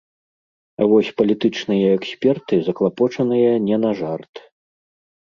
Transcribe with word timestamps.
А 0.81 0.87
вось 0.93 1.11
палітычныя 1.19 1.93
эксперты 1.99 2.53
заклапочаныя 2.71 3.51
не 3.71 3.77
на 3.87 3.97
жарт. 4.05 4.47